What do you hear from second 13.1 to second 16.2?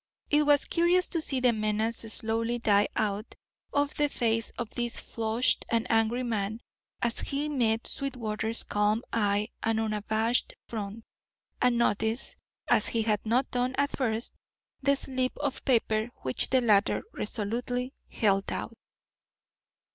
not done at first, the slip of paper